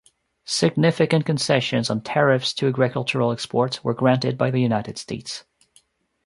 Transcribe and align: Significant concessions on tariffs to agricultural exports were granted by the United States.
Significant 0.47 1.27
concessions 1.27 1.91
on 1.91 2.01
tariffs 2.01 2.55
to 2.55 2.67
agricultural 2.67 3.31
exports 3.31 3.83
were 3.83 3.93
granted 3.93 4.35
by 4.35 4.49
the 4.49 4.57
United 4.59 4.97
States. 4.97 5.43